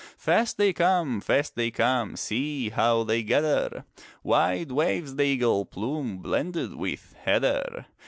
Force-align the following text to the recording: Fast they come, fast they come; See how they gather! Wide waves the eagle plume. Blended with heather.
Fast 0.17 0.57
they 0.57 0.73
come, 0.73 1.21
fast 1.21 1.53
they 1.55 1.69
come; 1.69 2.15
See 2.17 2.69
how 2.69 3.03
they 3.03 3.21
gather! 3.21 3.85
Wide 4.23 4.71
waves 4.71 5.15
the 5.15 5.25
eagle 5.25 5.63
plume. 5.63 6.17
Blended 6.23 6.73
with 6.73 7.13
heather. 7.19 7.85